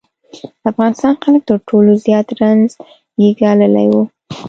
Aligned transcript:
افغانستان 0.71 1.13
خلک 1.23 1.41
تر 1.49 1.57
ټولو 1.69 1.91
زیات 2.05 2.27
رنځ 2.39 2.69
یې 3.21 3.29
ګاللی 3.39 3.87
و. 3.91 3.95